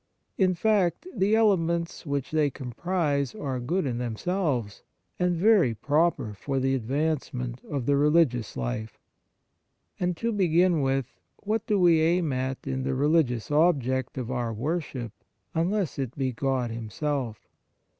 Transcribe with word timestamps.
In 0.35 0.55
fact, 0.55 1.05
the 1.15 1.35
elements 1.35 2.07
which 2.07 2.31
they 2.31 2.49
comprise 2.49 3.35
are 3.35 3.59
good 3.59 3.85
in 3.85 3.99
themselves, 3.99 4.81
and 5.19 5.35
very 5.37 5.75
proper 5.75 6.33
for 6.33 6.59
the 6.59 6.73
advancement 6.73 7.61
of 7.65 7.85
the 7.85 7.95
religious 7.95 8.57
life. 8.57 8.97
And 9.99 10.17
to 10.17 10.31
begin 10.31 10.81
with, 10.81 11.19
what 11.43 11.67
do 11.67 11.79
we 11.79 12.01
aim 12.01 12.33
at 12.33 12.65
in 12.65 12.81
the 12.81 12.95
religious 12.95 13.51
object 13.51 14.17
of 14.17 14.31
our 14.31 14.51
worship, 14.51 15.11
unless 15.53 15.99
it 15.99 16.17
be 16.17 16.31
God 16.31 16.71
Himself? 16.71 17.47